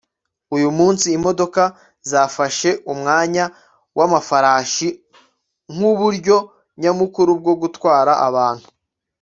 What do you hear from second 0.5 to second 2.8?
Uyu munsi imodoka zafashe